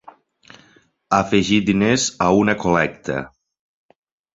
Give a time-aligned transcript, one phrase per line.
[1.19, 3.23] Afegir diners a una col·lecta.